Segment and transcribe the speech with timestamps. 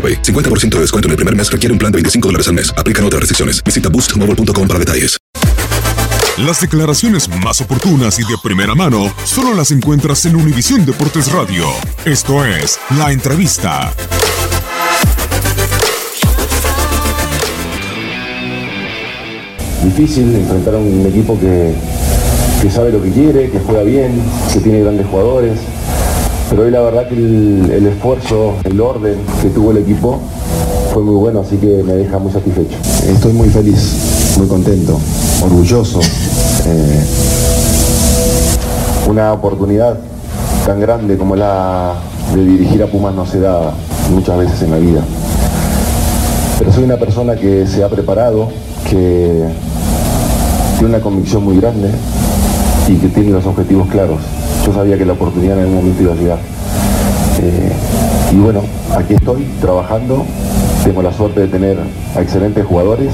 [0.00, 0.22] AroPay.
[0.22, 2.72] 50% de descuento en el primer mes requiere un plan de 25 dólares al mes.
[2.78, 3.62] Aplican otras restricciones.
[3.62, 5.20] Visita boostmobile.com para detalles.
[6.38, 11.66] Las declaraciones más oportunas y de primera mano solo las encuentras en Univisión Deportes Radio.
[12.06, 13.92] Esto es La Entrevista.
[19.84, 21.74] Difícil enfrentar a un equipo que,
[22.62, 25.58] que sabe lo que quiere, que juega bien, que tiene grandes jugadores.
[26.50, 30.18] Pero hoy la verdad que el, el esfuerzo, el orden que tuvo el equipo
[30.92, 32.76] fue muy bueno, así que me deja muy satisfecho.
[33.08, 34.98] Estoy muy feliz, muy contento,
[35.44, 36.00] orgulloso.
[36.66, 37.04] Eh,
[39.08, 39.98] una oportunidad
[40.66, 41.94] tan grande como la
[42.34, 43.72] de dirigir a Pumas no se da
[44.12, 45.02] muchas veces en la vida.
[46.58, 48.48] Pero soy una persona que se ha preparado,
[48.88, 49.44] que
[50.78, 51.90] tiene una convicción muy grande
[52.88, 54.18] y que tiene los objetivos claros.
[54.64, 56.38] Yo sabía que la oportunidad en algún momento iba a llegar.
[57.42, 57.72] Eh,
[58.32, 58.62] y bueno,
[58.96, 60.26] aquí estoy trabajando,
[60.84, 61.78] tengo la suerte de tener
[62.14, 63.12] a excelentes jugadores.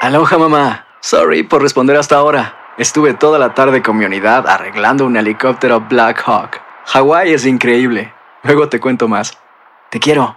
[0.00, 0.86] Aloha mamá.
[1.00, 2.74] Sorry por responder hasta ahora.
[2.78, 6.60] Estuve toda la tarde con mi unidad arreglando un helicóptero Black Hawk.
[6.86, 8.12] Hawái es increíble.
[8.42, 9.36] Luego te cuento más.
[9.90, 10.36] Te quiero.